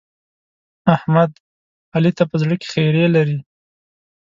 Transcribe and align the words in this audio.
احمد؛ 0.95 1.31
علي 1.95 2.11
ته 2.17 2.23
په 2.29 2.35
زړه 2.41 2.55
کې 2.61 2.67
خيری 2.73 3.05
لري. 3.15 3.37